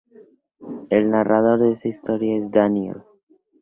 [0.89, 3.03] El narrador de esta historia es Daniel.